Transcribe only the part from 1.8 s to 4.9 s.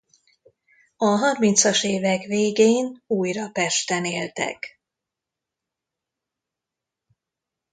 évek végén újra Pesten éltek.